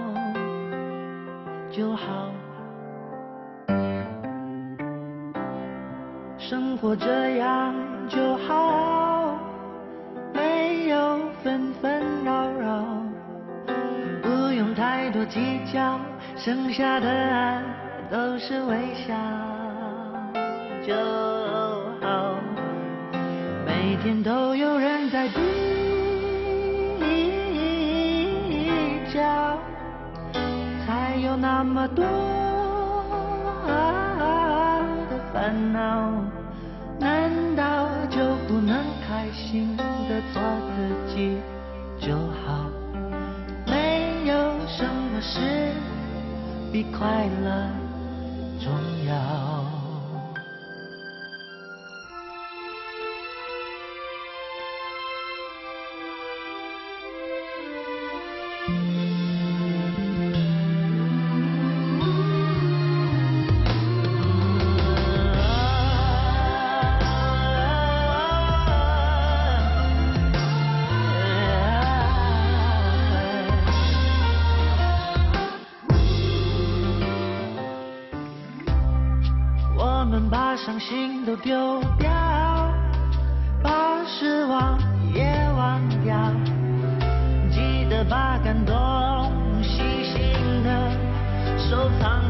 [1.69, 2.31] 就好。
[6.37, 7.75] 生活这样
[8.07, 9.37] 就好，
[10.33, 12.81] 没有纷纷扰扰，
[14.21, 15.99] 不用太多计较。
[16.37, 17.61] 剩下的
[18.09, 19.13] 都是微笑
[20.87, 20.93] 就，
[24.03, 25.35] 天都有人在比
[29.13, 29.57] 较，
[30.85, 32.03] 才有那么多
[35.09, 36.11] 的烦恼。
[36.99, 38.75] 难道就不能
[39.07, 40.41] 开心的做
[40.75, 41.37] 自己
[41.97, 42.13] 就
[42.45, 42.67] 好？
[43.65, 44.33] 没有
[44.67, 45.39] 什么事。
[46.73, 47.69] 比快乐
[48.59, 48.69] 重
[49.07, 49.52] 要。
[80.73, 82.09] 伤心都丢掉，
[83.61, 84.79] 把失望
[85.13, 85.23] 也
[85.55, 86.17] 忘掉，
[87.51, 88.73] 记得把感动
[89.61, 90.89] 细心的
[91.59, 92.22] 收藏。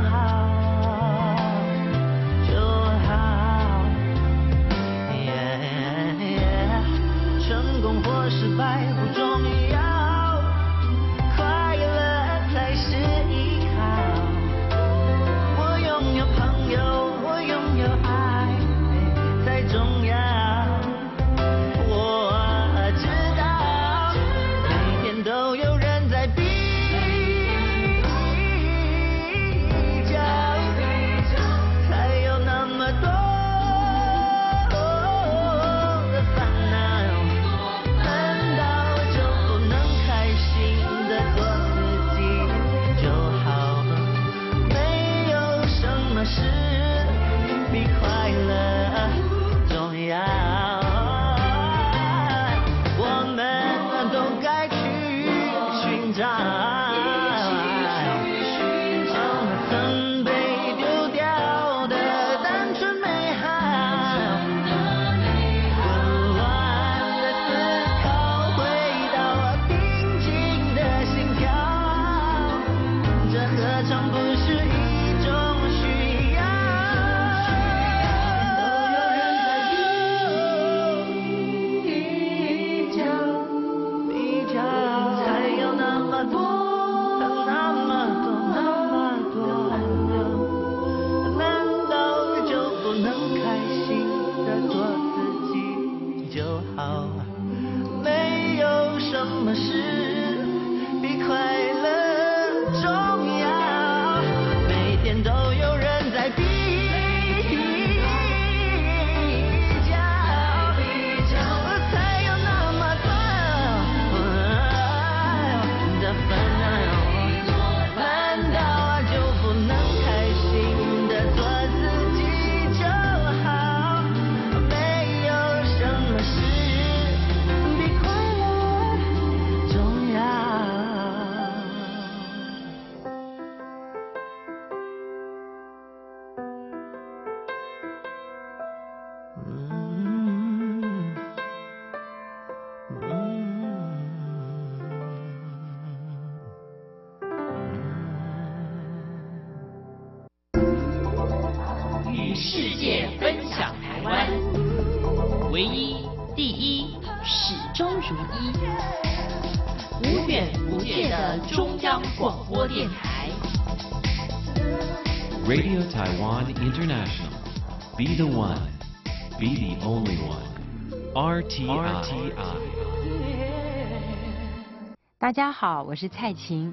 [175.34, 176.72] 大家好，我是蔡琴。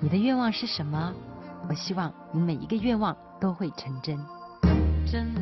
[0.00, 1.14] 你的愿望是什么？
[1.68, 4.18] 我希望你每一个愿望都会成真。
[5.06, 5.32] 真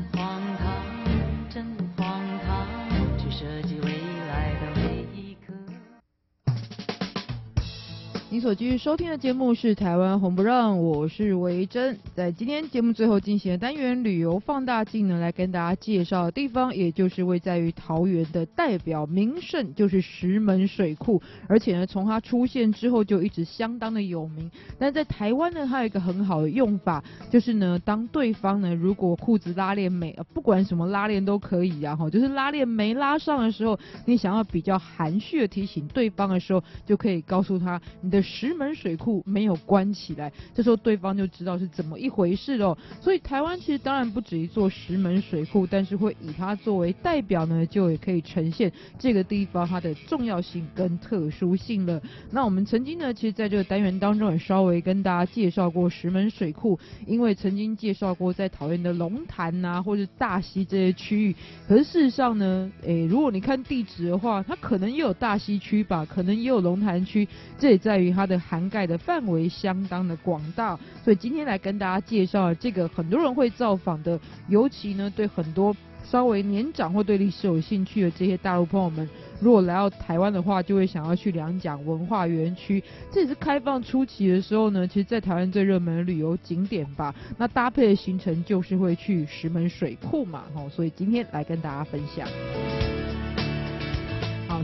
[8.38, 11.98] 你所继续收听的节目是台湾红不让，我是维珍。
[12.14, 21.20] 在今天节目最后进行的单元旅游放大镜呢，来跟大家介绍的地方，也就是位在于桃园的代表名胜，就是石门水库。
[21.48, 24.48] 而且呢，从它出现之后就一直相当的有名。
[24.78, 33.76] 但在台湾呢，它有一个很好的用法，就是呢，当对方呢如果裤子拉链没，不管什么拉链都可以啊，哈，就是拉链没拉上的时候，
[34.06, 42.76] 你想要比较含蓄的提醒对方的时候，就可以告诉他你的石门水库没有关起来，这时候对方就知道是怎么一回事喽。
[43.00, 52.00] 所以台湾其实当然不止一座石门水库，但是会以它作为代表呢，就也可以呈现这个地方它的重要性跟特殊性了。
[52.30, 61.34] 那我们曾经呢，其实在这个单元当中也稍微跟大家介绍过石门水库，因为曾经介绍过在桃园的龙潭呐，或者大溪这些区域。
[61.66, 67.26] 可是事实上呢，诶，如果你看地址的话，它可能也有大溪区吧，可能也有龙潭区，
[67.58, 70.76] 这也在于它的涵盖的范围相当的广大。
[71.04, 75.74] 所以今天来跟大家介绍这个很多人会造访的，尤其呢对很多。
[76.04, 79.06] 稍微年长或对历史有兴趣的这些大陆朋友们，
[79.40, 82.82] 如果来到台湾的话，就会想要去两蒋文化园区。
[83.12, 87.14] 这也是开放初期的时候呢，其实在台湾最热门的旅游景点吧。
[87.36, 92.26] 那搭配的行程就是会去石门水库嘛，吼，所以今天来跟大家分享。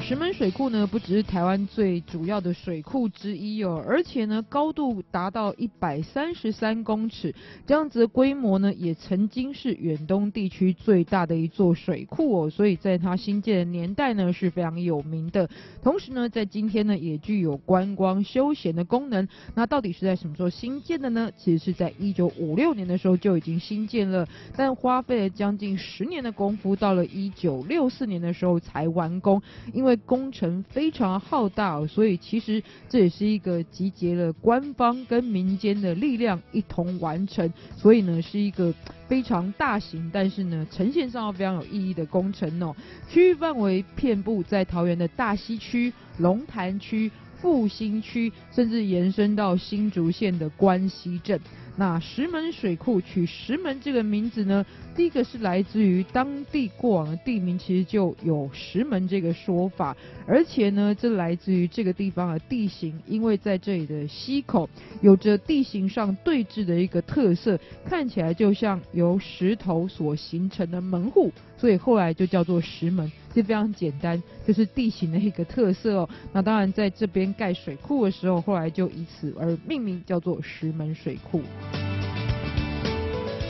[0.01, 7.34] 石门水库呢，不只是台湾最主要的水库之一哦，而且呢，高度达到一百三十三公尺，
[7.66, 15.49] 这样子的规模呢，也曾经是远东地区最大的一座水库哦，所以在它兴建的年代呢，是非常有名的。
[15.82, 19.26] 同时呢，在今天呢，也具有观光休闲的功能。
[19.55, 21.30] 那到底是在什么时候兴建的呢？
[21.38, 29.40] 其实是在一九五六年的时候就已经兴建了，但花费了将近十年的功夫，到了一九六四年的时候才完工。
[29.72, 38.72] 因因为工程非常浩大，所以其实这也是一个集结了官方跟民间的力量一同完成，所以呢是一个
[39.07, 42.74] 非常大型，但是呢呈现上非常有意义的工程哦。
[43.11, 51.39] 区域范围遍布在桃园的大溪区、龙潭区、复兴区，甚至延伸到新竹县的关西镇。
[51.77, 54.64] 那石门水库取石门这个名字呢，
[54.95, 64.70] 第一个是来自于当地过往的地名，其实就有石门这个说法，而且呢，这来自于这个地方的地形，因为在这里的溪口
[65.01, 76.09] 有着地形上对峙的一个特色，看起来就像由石头所形成的门户，所以后来就叫做石门，这非常简单，这是地形的一个特色哦。
[76.32, 81.43] 那当然在这边盖水库的时候，后来就以此而命名，叫做石门水库。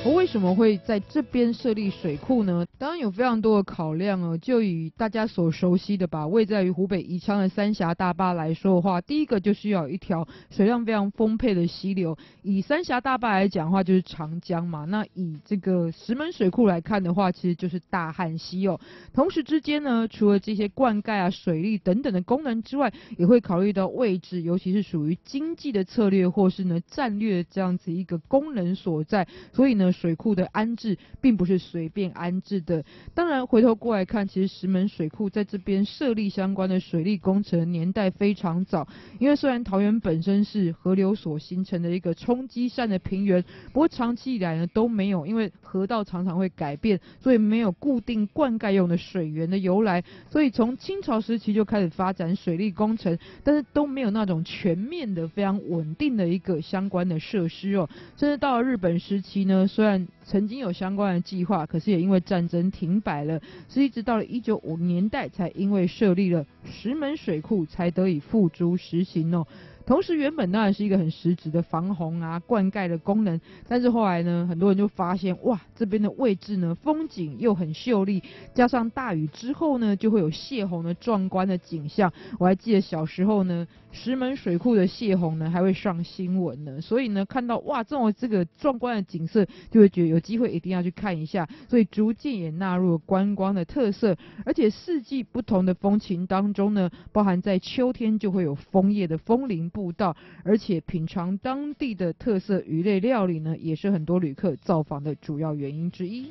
[0.05, 2.67] 我为什么会在这边设立水库呢？
[2.79, 4.37] 当然有非常多的考量哦。
[4.37, 12.19] 就以大家所熟悉的吧，位在于湖北宜昌的三峡大坝来说的话，第一个就需要一条水量非常丰沛的溪流。
[12.43, 14.85] 以三峡大坝来讲的话，就是长江嘛。
[14.85, 18.79] 那以这个石门水库来看的话，其实就是大汉溪哦。
[19.15, 29.27] 同时之间呢，除了这些灌溉啊、水利等等的功能之外，也会考虑到位置，尤其是属于经济的策略或是呢战略这样子一个功能所在。
[29.55, 29.94] 所以呢。
[29.95, 32.85] 水库的安置并不是随便安置的。
[33.15, 38.87] 当然，回头过来看，其实石门水库在这边设立相关的水利工程年代非常早。
[39.19, 43.43] 因为虽然桃园本身是河流所形成的一个冲积扇的平原，
[43.73, 50.03] 不过长期以来呢都没有，因为河道常常会改变，所以没有固定灌溉用的水源的由来。
[50.31, 57.89] 所以从清朝时期就开始发展水利工程，但是都没有那种全面的、非常稳定的一个相关的设施哦。
[58.17, 69.47] 甚至到了日本时期呢，虽然曾经有相关的计划，可是也因为战争停摆了，是一直到了一九五年代才因为设立了石门水库才得以付诸实行哦。
[69.87, 78.23] 同时原本当然是一个很实质的防洪啊、灌溉的功能，但是后来呢，很多人就发现哇，这边的位置呢风景又很秀丽，
[78.55, 82.13] 加上大雨之后呢，就会有泄洪的壮观的景象。
[82.39, 94.17] 我还记得小时候呢，石门水库的泄洪呢还会上新闻呢，所以呢看到哇这种这个壮观的景色，就会觉得有机会一定要去看一下，所以逐渐也纳入了观光的特色，
[94.47, 106.29] 而且四季不同的风情当中呢，包含在秋天就会有枫叶的枫林步道，而且品尝当地的特色鱼类料理呢，也是很多旅客造访的主要原因之一。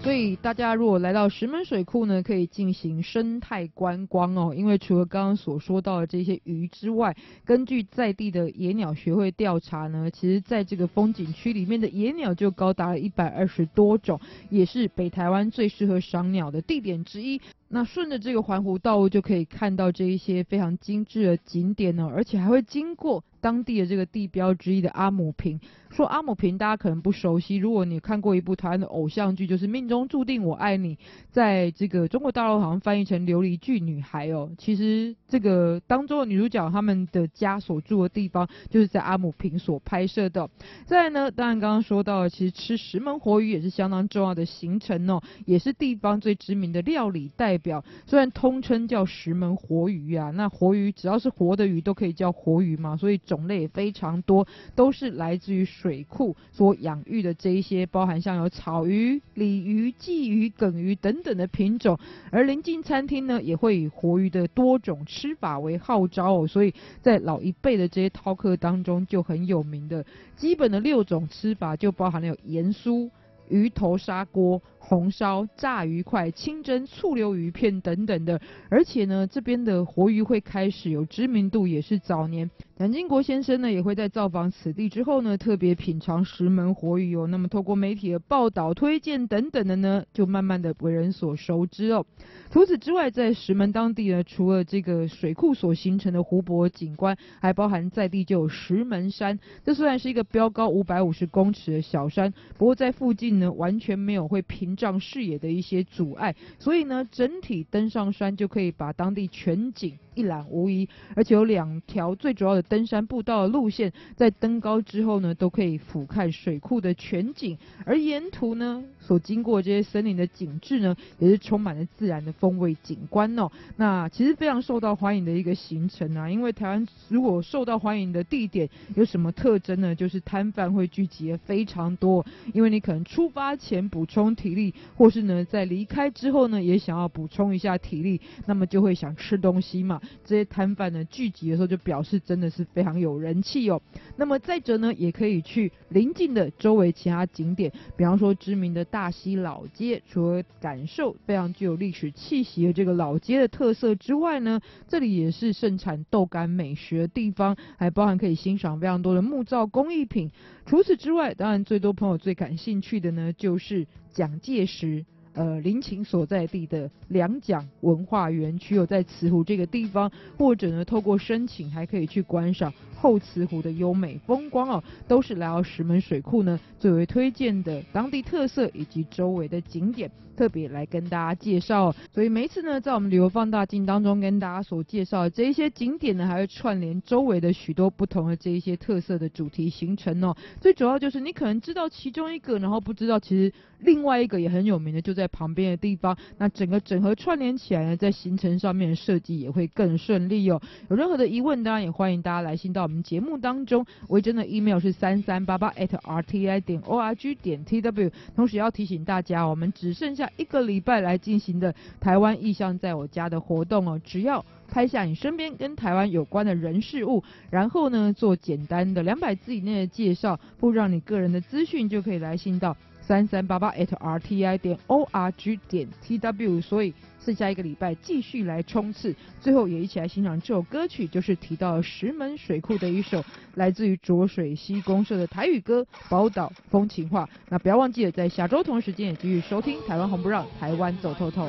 [0.00, 4.54] 所以大家如果来到石门水库呢，可以进行生态观光哦。
[4.54, 14.20] 因为除了刚刚所说到的这些鱼之外，根据在地的野鸟学会调查呢，其实在这个风景区里面的野鸟就高达了一百二十多种，
[14.50, 17.40] 也是北台湾最适合赏鸟的地点之一。
[17.74, 25.60] 那顺着这个环湖道路就可以看到这一些非常精致的景点呢，而且还会经过当地的这个地标之一的阿姆坪。
[25.90, 30.96] 说阿姆坪大家可能不熟悉，如果你看过一部台湾的偶像剧，就是《命中注定我爱你》，
[31.30, 34.50] 在这个中国大陆好像翻译成《琉璃剧女孩》哦。
[34.58, 40.48] 其实这个当中的女主角他们的家所住的地方，就是在阿姆坪所拍摄的。
[40.84, 47.84] 再来呢，当然刚刚说到，其实吃石门活鱼也是相当重要的行程哦，也是地方最知名的料理代表。
[48.06, 54.46] 虽然通称叫石门活鱼啊，那活鱼只要是活的鱼都可以叫活鱼嘛，所以种类也非常多，
[54.76, 55.64] 都是来自于。
[55.64, 61.98] 水库所养育的这一些，包含像有草鱼、鲤鱼、鲫鱼、梗鱼等等的品种，
[62.30, 70.04] 而临近餐厅呢，也会以活鱼的多种吃法为号召哦，所以在老一辈的这些饕客当中就很有名的，
[70.36, 73.10] 基本的六种吃法就包含了有盐酥、
[73.48, 74.60] 鱼头砂锅。
[74.86, 78.38] 红烧、炸鱼块、清蒸、醋溜鱼片等等的，
[78.68, 87.26] 而且呢，这边的活鱼会开始有知名度，也是早年蒋经国先生呢也会在造访此地之后呢，特别品尝石门活鱼哦。
[87.28, 92.04] 那么透过媒体的报道、推荐等等的呢，就慢慢的为人所熟知哦。
[92.50, 99.38] 除此之外，在石门当地呢，除了这个水库所形成的湖泊景观，还包含在地就有石门山。
[99.64, 104.74] 这虽然是一个标高五百五十公尺的小山，不过在附近呢，完全没有会屏。
[104.74, 123.50] 障视野的一些阻碍，所以呢，整体登上山就可以把当地全景一览无遗，而且有两条最主要的登山步道的路线，在登高之后呢，都可以俯瞰水库的全景，而沿途呢，所经过这些森林的景致呢，也是充满了自然的风味景观哦。
[123.76, 129.94] 那其实非常受到欢迎的一个行程啊，因为台湾如果受到欢迎的地点有什么特征呢？
[129.94, 140.00] 就是摊贩会聚集的非常多，因为你可能出发前补充体力，或是呢在离开之后呢，也想要补充一下体力，那么就会想吃东西嘛。
[140.24, 143.80] 这些摊贩呢聚集的时候，就表示真的是非常有人气哦。
[144.16, 160.30] 那么再者呢，也可以去邻近的周围其他景点，比方说知名的大溪老街，除了感受非常具有历史气息的这个老街的特色之外呢，这里也是盛产豆干美食的地方，还包含可以欣赏非常多的木造工艺品。
[160.66, 165.04] 除此之外，当然最多朋友最感兴趣的呢，就是蒋介石。
[165.34, 172.72] 呃，陵寝所在地的两蒋文化园区有在慈湖这个地方，或者呢，透过申请还可以去观赏。
[173.04, 181.94] 后慈湖的优美风光哦，都是来到石门水库呢最为推荐的当地特色以及周围的景点，特别来跟大家介绍。
[182.14, 190.34] 所以每一次呢，在我们旅游放大镜当中跟大家所介绍的这一些景点呢，还会串联周围的许多不同的这一些特色的主题行程哦。
[190.62, 195.28] 最主要就是你可能知道其中一个，然后不知道其实另外一个也很有名的就在。
[195.34, 200.62] 旁边的地方，那整个整合串联起来呢，在行程上面设计也会更顺利哦。
[200.88, 203.84] 有任何的疑问，当然也欢迎大家来信到节目当中。
[204.08, 208.10] 维珍的 email 是三三八八 @rti 点 org 点 tw。
[208.36, 214.00] 同时要提醒大家，我们只剩下一个礼拜来进行的台湾意象在我家的活动哦。
[214.04, 222.76] 只要拍下你身边跟台湾有关的人事物，然后呢做简单的两百字以内的介绍，不让你个人的资讯，就可以来信到。
[223.06, 233.22] 三三八八 @rti 点 org 点 tw，所以剩下一个礼拜继续来冲刺，最后也一起来欣赏这首歌曲，就是提到石门水库的一首
[233.56, 237.26] 来自于浊水溪公社的台语歌《宝岛风情话》。
[237.50, 241.48] 那不要忘记了，在下周同时间也继续收听台湾红不让，台湾走透透。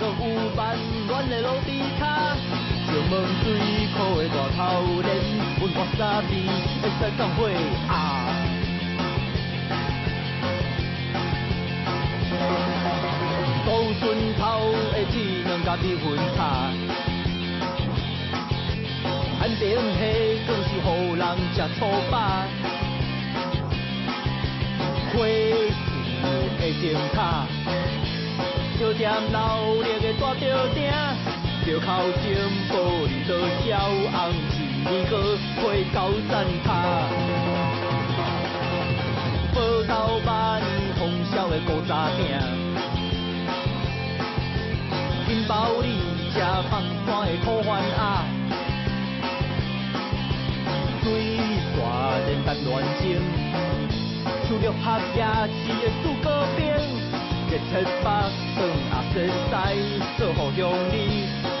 [0.00, 0.02] 有
[0.56, 0.76] 万
[1.08, 2.36] 乱的路底卡。
[2.86, 3.12] 将门
[3.42, 3.44] 水
[3.96, 4.60] 库的大头
[5.02, 5.06] 连，
[5.58, 6.32] 阮看沙边
[6.80, 7.38] 会使降火
[7.88, 7.92] 啊！
[13.64, 13.66] 土
[13.98, 14.02] 笋
[14.38, 14.42] 头
[14.92, 15.14] 的只
[15.48, 16.04] 能家己分
[16.36, 16.70] 叉，
[19.40, 20.00] 旱冰下
[20.46, 20.78] 更是予
[21.16, 21.22] 人
[21.54, 22.14] 吃粗饱。
[25.14, 25.16] 花
[26.58, 27.46] 的灯塔，
[28.78, 30.42] 就点老力的大吊
[30.74, 30.82] 顶。
[31.66, 32.22] 着靠前
[32.68, 32.72] 玻
[33.08, 34.12] 璃做小红
[34.52, 34.54] 一
[34.86, 35.14] 年个
[35.56, 35.62] 花
[35.94, 36.68] 高山塔，
[39.54, 39.56] 报
[39.88, 40.60] 道版
[40.98, 41.00] 通
[41.32, 42.38] 宵的古早店，
[45.26, 45.86] 金包里
[46.34, 47.98] 吃放山的苦番仔，
[51.02, 51.06] 水
[51.72, 51.76] 沙
[52.26, 53.02] 连带乱情，
[54.64, 55.20] 了拍夜
[55.52, 56.62] 市的四个边。
[57.50, 58.08] 热切肉饭
[58.90, 59.22] 啊，熟悉
[60.16, 60.92] 做好乡里
[61.54, 61.60] 出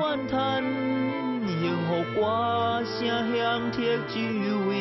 [0.00, 0.64] 赞叹
[1.46, 1.88] 幸福
[2.18, 2.96] 歌声
[3.36, 4.14] 响彻周
[4.66, 4.72] 围。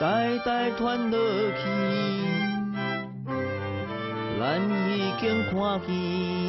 [0.00, 1.16] 代代传落
[1.52, 1.62] 去，
[4.40, 5.22] 咱已经
[5.52, 6.41] 看见。